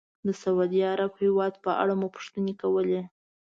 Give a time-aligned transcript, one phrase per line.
[0.25, 3.01] د سعودي عرب هېواد په اړه مو پوښتنې کولې.